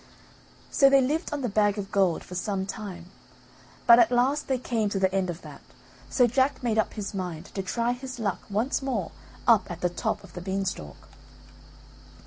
[0.71, 3.11] So they lived on the bag of gold for some time,
[3.85, 5.61] but at last they came to the end of that
[6.09, 9.11] so Jack made up his mind to try his luck once more
[9.47, 11.07] up at the top of the beanstalk.